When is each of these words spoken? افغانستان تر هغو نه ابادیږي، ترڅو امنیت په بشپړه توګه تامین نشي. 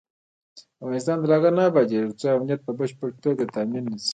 افغانستان 0.81 1.17
تر 1.23 1.29
هغو 1.35 1.49
نه 1.57 1.63
ابادیږي، 1.69 2.05
ترڅو 2.09 2.27
امنیت 2.37 2.61
په 2.63 2.71
بشپړه 2.79 3.11
توګه 3.25 3.43
تامین 3.55 3.83
نشي. 3.91 4.09